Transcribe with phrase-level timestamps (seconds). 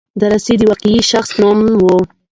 [0.21, 1.83] دارسي د واقعي شخص نوم و.